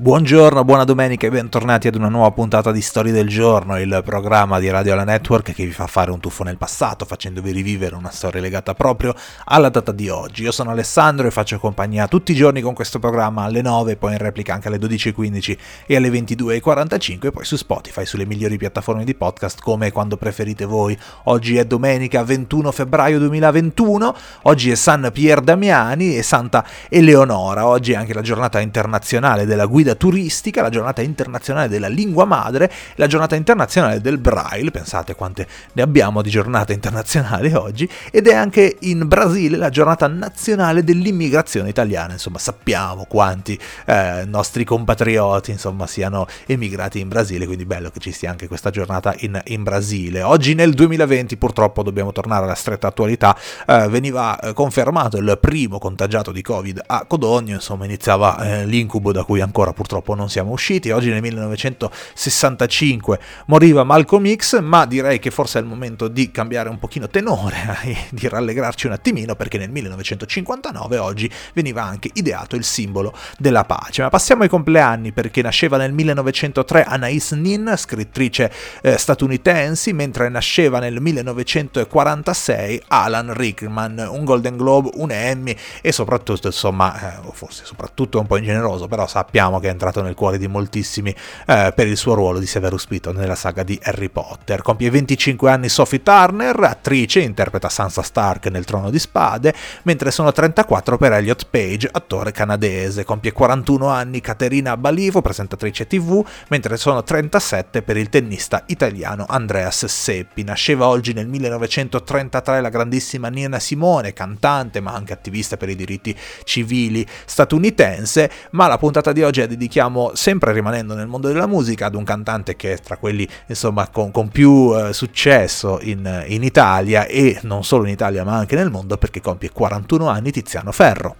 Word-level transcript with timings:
Buongiorno, 0.00 0.64
buona 0.64 0.84
domenica 0.84 1.26
e 1.26 1.30
bentornati 1.30 1.86
ad 1.86 1.94
una 1.94 2.08
nuova 2.08 2.30
puntata 2.30 2.72
di 2.72 2.80
Storie 2.80 3.12
del 3.12 3.28
Giorno, 3.28 3.78
il 3.78 4.00
programma 4.02 4.58
di 4.58 4.70
Radio 4.70 4.94
La 4.94 5.04
Network 5.04 5.52
che 5.52 5.66
vi 5.66 5.72
fa 5.72 5.86
fare 5.86 6.10
un 6.10 6.20
tuffo 6.20 6.42
nel 6.42 6.56
passato 6.56 7.04
facendovi 7.04 7.50
rivivere 7.50 7.94
una 7.96 8.08
storia 8.08 8.40
legata 8.40 8.72
proprio 8.72 9.14
alla 9.44 9.68
data 9.68 9.92
di 9.92 10.08
oggi. 10.08 10.44
Io 10.44 10.52
sono 10.52 10.70
Alessandro 10.70 11.26
e 11.26 11.30
faccio 11.30 11.58
compagnia 11.58 12.08
tutti 12.08 12.32
i 12.32 12.34
giorni 12.34 12.62
con 12.62 12.72
questo 12.72 12.98
programma 12.98 13.42
alle 13.42 13.60
9, 13.60 13.96
poi 13.96 14.12
in 14.12 14.18
replica 14.18 14.54
anche 14.54 14.68
alle 14.68 14.78
12.15 14.78 15.58
e 15.84 15.96
alle 15.96 16.08
22.45 16.08 17.26
e 17.26 17.30
poi 17.30 17.44
su 17.44 17.56
Spotify, 17.56 18.06
sulle 18.06 18.24
migliori 18.24 18.56
piattaforme 18.56 19.04
di 19.04 19.14
podcast 19.14 19.60
come 19.60 19.92
quando 19.92 20.16
preferite 20.16 20.64
voi. 20.64 20.98
Oggi 21.24 21.58
è 21.58 21.66
domenica 21.66 22.24
21 22.24 22.72
febbraio 22.72 23.18
2021, 23.18 24.16
oggi 24.44 24.70
è 24.70 24.76
San 24.76 25.10
Pier 25.12 25.42
Damiani 25.42 26.16
e 26.16 26.22
Santa 26.22 26.64
Eleonora, 26.88 27.66
oggi 27.66 27.92
è 27.92 27.96
anche 27.96 28.14
la 28.14 28.22
giornata 28.22 28.60
internazionale 28.60 29.44
della 29.44 29.66
guida 29.66 29.88
guida 29.90 29.94
turistica, 29.94 30.62
la 30.62 30.70
giornata 30.70 31.02
internazionale 31.02 31.68
della 31.68 31.88
lingua 31.88 32.24
madre, 32.24 32.70
la 32.96 33.06
giornata 33.06 33.34
internazionale 33.34 34.00
del 34.00 34.18
braille, 34.18 34.70
pensate 34.70 35.14
quante 35.14 35.46
ne 35.72 35.82
abbiamo 35.82 36.22
di 36.22 36.30
giornate 36.30 36.72
internazionali 36.72 37.52
oggi, 37.52 37.88
ed 38.10 38.26
è 38.28 38.34
anche 38.34 38.76
in 38.80 39.06
Brasile 39.06 39.56
la 39.56 39.70
giornata 39.70 40.06
nazionale 40.06 40.84
dell'immigrazione 40.84 41.68
italiana, 41.68 42.12
insomma 42.14 42.38
sappiamo 42.38 43.04
quanti 43.04 43.58
eh, 43.86 44.24
nostri 44.26 44.64
compatrioti 44.64 45.50
insomma 45.50 45.86
siano 45.86 46.26
emigrati 46.46 47.00
in 47.00 47.08
Brasile, 47.08 47.46
quindi 47.46 47.64
bello 47.64 47.90
che 47.90 48.00
ci 48.00 48.12
sia 48.12 48.30
anche 48.30 48.46
questa 48.48 48.70
giornata 48.70 49.14
in, 49.18 49.40
in 49.46 49.62
Brasile. 49.62 50.22
Oggi 50.22 50.54
nel 50.54 50.74
2020 50.74 51.36
purtroppo 51.36 51.82
dobbiamo 51.82 52.12
tornare 52.12 52.44
alla 52.44 52.54
stretta 52.54 52.88
attualità, 52.88 53.36
eh, 53.66 53.88
veniva 53.88 54.38
eh, 54.38 54.52
confermato 54.52 55.16
il 55.16 55.38
primo 55.40 55.78
contagiato 55.78 56.32
di 56.32 56.42
Covid 56.42 56.82
a 56.86 57.04
Codogno, 57.06 57.54
insomma 57.54 57.84
iniziava 57.84 58.38
eh, 58.38 58.66
l'incubo 58.66 59.12
da 59.12 59.24
cui 59.24 59.40
ancora 59.40 59.72
purtroppo 59.80 60.14
non 60.14 60.28
siamo 60.28 60.50
usciti. 60.50 60.90
Oggi 60.90 61.08
nel 61.08 61.22
1965 61.22 63.18
moriva 63.46 63.82
Malcolm 63.82 64.30
X, 64.36 64.60
ma 64.60 64.84
direi 64.84 65.18
che 65.18 65.30
forse 65.30 65.58
è 65.58 65.62
il 65.62 65.66
momento 65.66 66.06
di 66.06 66.30
cambiare 66.30 66.68
un 66.68 66.78
pochino 66.78 67.08
tenore 67.08 67.78
e 67.84 67.96
di 68.10 68.28
rallegrarci 68.28 68.86
un 68.86 68.92
attimino 68.92 69.34
perché 69.36 69.56
nel 69.56 69.70
1959 69.70 70.98
oggi 70.98 71.30
veniva 71.54 71.82
anche 71.82 72.10
ideato 72.12 72.56
il 72.56 72.64
simbolo 72.64 73.14
della 73.38 73.64
pace. 73.64 74.02
Ma 74.02 74.10
passiamo 74.10 74.42
ai 74.42 74.50
compleanni 74.50 75.12
perché 75.12 75.40
nasceva 75.40 75.78
nel 75.78 75.92
1903 75.92 76.84
Anais 76.84 77.32
Nin, 77.32 77.72
scrittrice 77.78 78.52
eh, 78.82 78.98
statunitense, 78.98 79.94
mentre 79.94 80.28
nasceva 80.28 80.78
nel 80.78 81.00
1946 81.00 82.82
Alan 82.88 83.32
Rickman, 83.32 84.06
un 84.10 84.24
Golden 84.26 84.58
Globe, 84.58 84.90
un 84.96 85.10
Emmy 85.10 85.56
e 85.80 85.90
soprattutto, 85.90 86.48
insomma, 86.48 87.16
eh, 87.16 87.32
forse 87.32 87.64
soprattutto 87.64 88.20
un 88.20 88.26
po' 88.26 88.36
ingeneroso, 88.36 88.86
però 88.86 89.06
sappiamo 89.06 89.58
che 89.58 89.68
è 89.70 89.72
entrato 89.72 90.02
nel 90.02 90.14
cuore 90.14 90.36
di 90.36 90.48
moltissimi 90.48 91.14
eh, 91.46 91.72
per 91.74 91.86
il 91.86 91.96
suo 91.96 92.14
ruolo 92.14 92.38
di 92.38 92.46
Severus 92.46 92.86
Piton 92.86 93.16
nella 93.16 93.34
saga 93.34 93.62
di 93.62 93.78
Harry 93.82 94.08
Potter. 94.08 94.62
Compie 94.62 94.90
25 94.90 95.50
anni 95.50 95.68
Sophie 95.68 96.02
Turner, 96.02 96.58
attrice, 96.60 97.20
interpreta 97.20 97.68
Sansa 97.68 98.02
Stark 98.02 98.46
nel 98.46 98.64
Trono 98.64 98.90
di 98.90 98.98
Spade, 98.98 99.54
mentre 99.84 100.10
sono 100.10 100.32
34 100.32 100.98
per 100.98 101.12
Elliot 101.12 101.46
Page, 101.48 101.88
attore 101.90 102.32
canadese. 102.32 103.04
Compie 103.04 103.32
41 103.32 103.88
anni 103.88 104.20
Caterina 104.20 104.76
Balivo, 104.76 105.22
presentatrice 105.22 105.86
TV, 105.86 106.24
mentre 106.48 106.76
sono 106.76 107.02
37 107.02 107.82
per 107.82 107.96
il 107.96 108.08
tennista 108.08 108.64
italiano 108.66 109.24
Andreas 109.28 109.86
Seppi. 109.86 110.42
Nasceva 110.42 110.88
oggi 110.88 111.12
nel 111.12 111.28
1933 111.28 112.60
la 112.60 112.68
grandissima 112.68 113.28
Nina 113.28 113.58
Simone, 113.58 114.12
cantante 114.12 114.80
ma 114.80 114.92
anche 114.92 115.12
attivista 115.12 115.56
per 115.56 115.68
i 115.68 115.76
diritti 115.76 116.16
civili 116.44 117.06
statunitense, 117.24 118.30
ma 118.50 118.66
la 118.66 118.78
puntata 118.78 119.12
di 119.12 119.22
oggi 119.22 119.40
è 119.40 119.46
dedichiamo 119.50 120.12
sempre 120.14 120.52
rimanendo 120.52 120.94
nel 120.94 121.06
mondo 121.06 121.28
della 121.28 121.46
musica 121.46 121.86
ad 121.86 121.94
un 121.94 122.04
cantante 122.04 122.54
che 122.56 122.74
è 122.74 122.78
tra 122.78 122.96
quelli 122.96 123.28
insomma 123.46 123.88
con, 123.88 124.10
con 124.10 124.28
più 124.28 124.72
eh, 124.76 124.92
successo 124.92 125.78
in, 125.82 126.24
in 126.28 126.42
Italia 126.44 127.06
e 127.06 127.38
non 127.42 127.64
solo 127.64 127.84
in 127.84 127.90
Italia 127.90 128.24
ma 128.24 128.36
anche 128.36 128.54
nel 128.54 128.70
mondo 128.70 128.96
perché 128.96 129.20
compie 129.20 129.50
41 129.50 130.08
anni 130.08 130.30
Tiziano 130.30 130.72
Ferro. 130.72 131.19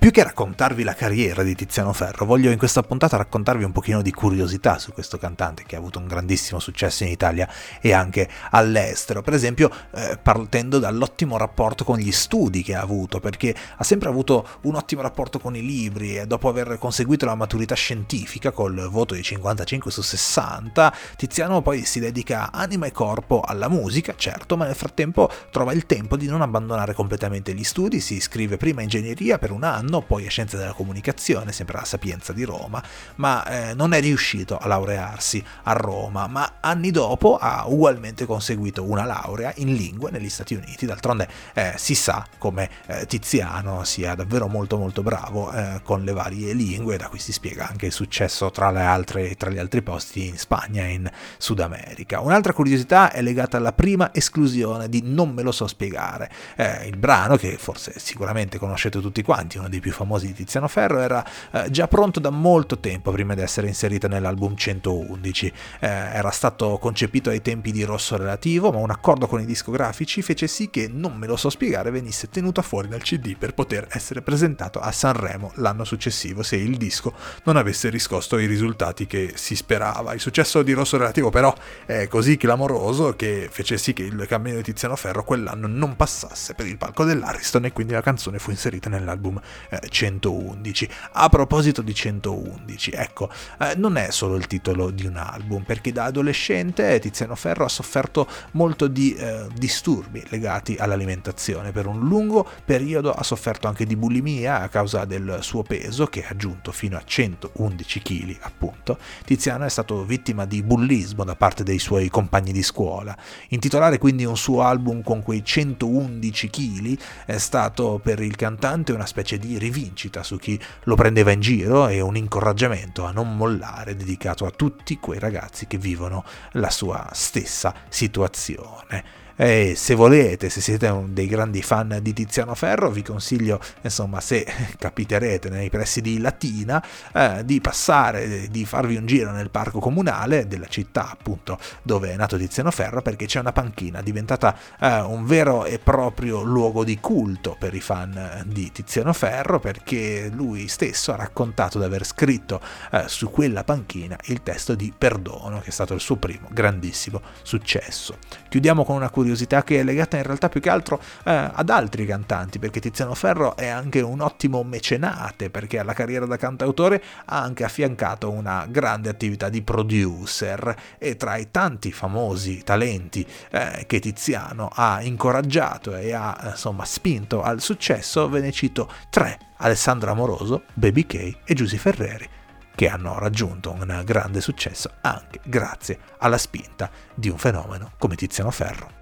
Più 0.00 0.12
che 0.12 0.22
raccontarvi 0.22 0.82
la 0.82 0.94
carriera 0.94 1.42
di 1.42 1.54
Tiziano 1.54 1.92
Ferro, 1.92 2.24
voglio 2.24 2.50
in 2.50 2.56
questa 2.56 2.82
puntata 2.82 3.18
raccontarvi 3.18 3.64
un 3.64 3.72
pochino 3.72 4.00
di 4.00 4.10
curiosità 4.12 4.78
su 4.78 4.94
questo 4.94 5.18
cantante 5.18 5.64
che 5.66 5.76
ha 5.76 5.78
avuto 5.78 5.98
un 5.98 6.06
grandissimo 6.06 6.58
successo 6.58 7.04
in 7.04 7.10
Italia 7.10 7.46
e 7.82 7.92
anche 7.92 8.26
all'estero. 8.52 9.20
Per 9.20 9.34
esempio, 9.34 9.70
eh, 9.94 10.16
partendo 10.16 10.78
dall'ottimo 10.78 11.36
rapporto 11.36 11.84
con 11.84 11.98
gli 11.98 12.12
studi 12.12 12.62
che 12.62 12.74
ha 12.74 12.80
avuto, 12.80 13.20
perché 13.20 13.54
ha 13.76 13.84
sempre 13.84 14.08
avuto 14.08 14.48
un 14.62 14.76
ottimo 14.76 15.02
rapporto 15.02 15.38
con 15.38 15.54
i 15.54 15.60
libri 15.60 16.16
e 16.16 16.26
dopo 16.26 16.48
aver 16.48 16.78
conseguito 16.78 17.26
la 17.26 17.34
maturità 17.34 17.74
scientifica 17.74 18.52
col 18.52 18.88
voto 18.88 19.12
di 19.12 19.22
55 19.22 19.90
su 19.90 20.00
60, 20.00 20.94
Tiziano 21.16 21.60
poi 21.60 21.84
si 21.84 22.00
dedica 22.00 22.50
anima 22.52 22.86
e 22.86 22.92
corpo 22.92 23.42
alla 23.42 23.68
musica, 23.68 24.14
certo, 24.16 24.56
ma 24.56 24.64
nel 24.64 24.76
frattempo 24.76 25.30
trova 25.50 25.74
il 25.74 25.84
tempo 25.84 26.16
di 26.16 26.26
non 26.26 26.40
abbandonare 26.40 26.94
completamente 26.94 27.52
gli 27.52 27.64
studi, 27.64 28.00
si 28.00 28.14
iscrive 28.14 28.56
prima 28.56 28.80
a 28.80 28.84
ingegneria 28.84 29.36
per 29.36 29.50
un 29.50 29.62
anno, 29.62 29.88
anno, 29.90 30.02
poi 30.02 30.26
a 30.26 30.30
Scienze 30.30 30.56
della 30.56 30.72
Comunicazione, 30.72 31.50
sempre 31.50 31.76
alla 31.76 31.86
Sapienza 31.86 32.32
di 32.32 32.44
Roma, 32.44 32.82
ma 33.16 33.44
eh, 33.44 33.74
non 33.74 33.92
è 33.92 34.00
riuscito 34.00 34.56
a 34.56 34.66
laurearsi 34.68 35.42
a 35.64 35.72
Roma, 35.72 36.28
ma 36.28 36.54
anni 36.60 36.92
dopo 36.92 37.36
ha 37.36 37.64
ugualmente 37.66 38.24
conseguito 38.24 38.84
una 38.84 39.04
laurea 39.04 39.52
in 39.56 39.74
lingue 39.74 40.10
negli 40.10 40.28
Stati 40.28 40.54
Uniti. 40.54 40.86
D'altronde 40.86 41.28
eh, 41.54 41.74
si 41.76 41.94
sa 41.94 42.24
come 42.38 42.70
eh, 42.86 43.06
Tiziano 43.06 43.82
sia 43.84 44.14
davvero 44.14 44.46
molto 44.46 44.78
molto 44.78 45.02
bravo 45.02 45.52
eh, 45.52 45.80
con 45.82 46.04
le 46.04 46.12
varie 46.12 46.52
lingue, 46.52 46.96
da 46.96 47.08
cui 47.08 47.18
si 47.18 47.32
spiega 47.32 47.68
anche 47.68 47.86
il 47.86 47.92
successo 47.92 48.50
tra, 48.50 48.68
altre, 48.68 49.34
tra 49.34 49.50
gli 49.50 49.58
altri 49.58 49.82
posti 49.82 50.28
in 50.28 50.38
Spagna 50.38 50.84
e 50.84 50.92
in 50.92 51.10
Sud 51.36 51.60
America. 51.60 52.20
Un'altra 52.20 52.52
curiosità 52.52 53.10
è 53.10 53.20
legata 53.22 53.56
alla 53.56 53.72
prima 53.72 54.14
esclusione 54.14 54.88
di 54.88 55.02
Non 55.04 55.30
me 55.30 55.42
lo 55.42 55.52
so 55.52 55.66
spiegare, 55.66 56.30
eh, 56.56 56.86
il 56.86 56.96
brano 56.96 57.36
che 57.36 57.56
forse 57.58 57.94
sicuramente 57.98 58.58
conoscete 58.58 59.00
tutti 59.00 59.22
quanti, 59.22 59.58
uno 59.58 59.68
dei 59.68 59.79
più 59.80 59.92
famosi 59.92 60.26
di 60.26 60.34
Tiziano 60.34 60.68
Ferro, 60.68 61.00
era 61.00 61.24
eh, 61.50 61.70
già 61.70 61.88
pronto 61.88 62.20
da 62.20 62.30
molto 62.30 62.78
tempo 62.78 63.10
prima 63.10 63.34
di 63.34 63.40
essere 63.40 63.66
inserito 63.66 64.08
nell'album 64.08 64.54
111. 64.54 65.52
Eh, 65.80 65.86
era 65.88 66.30
stato 66.30 66.78
concepito 66.78 67.30
ai 67.30 67.42
tempi 67.42 67.72
di 67.72 67.82
Rosso 67.84 68.16
Relativo, 68.16 68.70
ma 68.70 68.78
un 68.78 68.90
accordo 68.90 69.26
con 69.26 69.40
i 69.40 69.44
discografici 69.44 70.22
fece 70.22 70.46
sì 70.46 70.70
che 70.70 70.88
Non 70.92 71.16
me 71.16 71.26
lo 71.26 71.36
so 71.36 71.50
spiegare 71.50 71.90
venisse 71.90 72.28
tenuto 72.28 72.62
fuori 72.62 72.88
dal 72.88 73.02
CD 73.02 73.36
per 73.36 73.54
poter 73.54 73.86
essere 73.90 74.22
presentato 74.22 74.78
a 74.80 74.92
Sanremo 74.92 75.52
l'anno 75.56 75.84
successivo 75.84 76.42
se 76.42 76.56
il 76.56 76.76
disco 76.76 77.14
non 77.44 77.56
avesse 77.56 77.88
riscosso 77.88 78.38
i 78.38 78.46
risultati 78.46 79.06
che 79.06 79.32
si 79.34 79.56
sperava. 79.56 80.12
Il 80.14 80.20
successo 80.20 80.62
di 80.62 80.72
Rosso 80.72 80.96
Relativo 80.96 81.30
però 81.30 81.54
è 81.86 82.06
così 82.08 82.36
clamoroso 82.36 83.14
che 83.16 83.48
fece 83.50 83.78
sì 83.78 83.92
che 83.92 84.02
il 84.02 84.26
cammino 84.26 84.56
di 84.56 84.62
Tiziano 84.62 84.96
Ferro 84.96 85.24
quell'anno 85.24 85.66
non 85.66 85.96
passasse 85.96 86.54
per 86.54 86.66
il 86.66 86.76
palco 86.76 87.04
dell'Ariston 87.04 87.66
e 87.66 87.72
quindi 87.72 87.92
la 87.92 88.02
canzone 88.02 88.38
fu 88.38 88.50
inserita 88.50 88.88
nell'album 88.88 89.40
111. 89.88 90.88
A 91.12 91.28
proposito 91.28 91.82
di 91.82 91.94
111, 91.94 92.90
ecco, 92.92 93.30
eh, 93.58 93.74
non 93.76 93.96
è 93.96 94.10
solo 94.10 94.36
il 94.36 94.46
titolo 94.46 94.90
di 94.90 95.06
un 95.06 95.16
album, 95.16 95.62
perché 95.62 95.92
da 95.92 96.04
adolescente 96.04 96.98
Tiziano 96.98 97.34
Ferro 97.34 97.64
ha 97.64 97.68
sofferto 97.68 98.26
molto 98.52 98.88
di 98.88 99.14
eh, 99.14 99.46
disturbi 99.54 100.24
legati 100.28 100.76
all'alimentazione. 100.78 101.72
Per 101.72 101.86
un 101.86 102.00
lungo 102.00 102.46
periodo 102.64 103.12
ha 103.12 103.22
sofferto 103.22 103.68
anche 103.68 103.86
di 103.86 103.96
bulimia 103.96 104.60
a 104.60 104.68
causa 104.68 105.04
del 105.04 105.38
suo 105.40 105.62
peso, 105.62 106.06
che 106.06 106.24
ha 106.26 106.34
giunto 106.36 106.72
fino 106.72 106.96
a 106.96 107.02
111 107.04 108.02
kg, 108.02 108.36
appunto. 108.40 108.98
Tiziano 109.24 109.64
è 109.64 109.70
stato 109.70 110.04
vittima 110.04 110.44
di 110.44 110.62
bullismo 110.62 111.24
da 111.24 111.36
parte 111.36 111.62
dei 111.62 111.78
suoi 111.78 112.08
compagni 112.08 112.52
di 112.52 112.62
scuola. 112.62 113.16
Intitolare 113.48 113.98
quindi 113.98 114.24
un 114.24 114.36
suo 114.36 114.62
album 114.62 115.02
con 115.02 115.22
quei 115.22 115.44
111 115.44 116.50
kg 116.50 116.98
è 117.26 117.38
stato 117.38 118.00
per 118.02 118.20
il 118.20 118.36
cantante 118.36 118.92
una 118.92 119.06
specie 119.06 119.38
di 119.38 119.58
rivincita 119.60 120.24
su 120.24 120.36
chi 120.38 120.60
lo 120.84 120.96
prendeva 120.96 121.30
in 121.30 121.40
giro 121.40 121.86
e 121.86 122.00
un 122.00 122.16
incoraggiamento 122.16 123.04
a 123.04 123.12
non 123.12 123.36
mollare 123.36 123.94
dedicato 123.94 124.46
a 124.46 124.50
tutti 124.50 124.98
quei 124.98 125.20
ragazzi 125.20 125.68
che 125.68 125.78
vivono 125.78 126.24
la 126.52 126.70
sua 126.70 127.08
stessa 127.12 127.72
situazione. 127.88 129.28
E 129.42 129.72
se 129.74 129.94
volete, 129.94 130.50
se 130.50 130.60
siete 130.60 130.94
dei 131.06 131.26
grandi 131.26 131.62
fan 131.62 132.00
di 132.02 132.12
Tiziano 132.12 132.54
Ferro, 132.54 132.90
vi 132.90 133.02
consiglio, 133.02 133.58
insomma, 133.80 134.20
se 134.20 134.46
capiterete 134.78 135.48
nei 135.48 135.70
pressi 135.70 136.02
di 136.02 136.18
Latina, 136.18 136.84
eh, 137.14 137.40
di 137.46 137.58
passare, 137.62 138.48
di 138.50 138.66
farvi 138.66 138.96
un 138.96 139.06
giro 139.06 139.30
nel 139.30 139.48
parco 139.48 139.78
comunale 139.78 140.46
della 140.46 140.66
città, 140.66 141.10
appunto, 141.10 141.58
dove 141.82 142.12
è 142.12 142.16
nato 142.16 142.36
Tiziano 142.36 142.70
Ferro, 142.70 143.00
perché 143.00 143.24
c'è 143.24 143.40
una 143.40 143.52
panchina 143.52 144.02
diventata 144.02 144.54
eh, 144.78 145.00
un 145.00 145.24
vero 145.24 145.64
e 145.64 145.78
proprio 145.78 146.42
luogo 146.42 146.84
di 146.84 147.00
culto 147.00 147.56
per 147.58 147.72
i 147.72 147.80
fan 147.80 148.42
di 148.44 148.70
Tiziano 148.70 149.14
Ferro, 149.14 149.58
perché 149.58 150.30
lui 150.30 150.68
stesso 150.68 151.14
ha 151.14 151.16
raccontato 151.16 151.78
di 151.78 151.84
aver 151.86 152.04
scritto 152.04 152.60
eh, 152.92 153.04
su 153.06 153.30
quella 153.30 153.64
panchina 153.64 154.18
il 154.24 154.42
testo 154.42 154.74
di 154.74 154.92
Perdono, 154.96 155.60
che 155.60 155.68
è 155.68 155.72
stato 155.72 155.94
il 155.94 156.00
suo 156.00 156.16
primo 156.16 156.46
grandissimo 156.50 157.22
successo. 157.40 158.18
Chiudiamo 158.50 158.84
con 158.84 158.96
una 158.96 159.08
curiosità 159.08 159.28
curiosità 159.30 159.62
che 159.62 159.80
è 159.80 159.82
legata 159.84 160.16
in 160.16 160.24
realtà 160.24 160.48
più 160.48 160.60
che 160.60 160.70
altro 160.70 161.00
eh, 161.24 161.50
ad 161.52 161.70
altri 161.70 162.04
cantanti, 162.04 162.58
perché 162.58 162.80
Tiziano 162.80 163.14
Ferro 163.14 163.56
è 163.56 163.66
anche 163.66 164.00
un 164.00 164.20
ottimo 164.20 164.62
mecenate, 164.62 165.50
perché 165.50 165.78
alla 165.78 165.92
carriera 165.92 166.26
da 166.26 166.36
cantautore 166.36 167.02
ha 167.26 167.40
anche 167.40 167.64
affiancato 167.64 168.30
una 168.30 168.66
grande 168.68 169.08
attività 169.08 169.48
di 169.48 169.62
producer 169.62 170.74
e 170.98 171.16
tra 171.16 171.36
i 171.36 171.50
tanti 171.50 171.92
famosi 171.92 172.62
talenti 172.64 173.26
eh, 173.50 173.84
che 173.86 174.00
Tiziano 174.00 174.68
ha 174.72 175.02
incoraggiato 175.02 175.94
e 175.94 176.12
ha 176.12 176.50
insomma 176.50 176.84
spinto 176.84 177.42
al 177.42 177.60
successo, 177.60 178.28
ve 178.28 178.40
ne 178.40 178.52
cito 178.52 178.90
tre, 179.10 179.38
Alessandro 179.58 180.10
Amoroso, 180.10 180.64
Baby 180.74 181.06
K 181.06 181.38
e 181.44 181.54
Giusy 181.54 181.76
Ferreri 181.76 182.28
che 182.72 182.88
hanno 182.88 183.18
raggiunto 183.18 183.72
un 183.72 184.02
grande 184.06 184.40
successo 184.40 184.90
anche 185.02 185.40
grazie 185.44 185.98
alla 186.18 186.38
spinta 186.38 186.90
di 187.14 187.28
un 187.28 187.36
fenomeno 187.36 187.92
come 187.98 188.14
Tiziano 188.14 188.50
Ferro. 188.50 188.99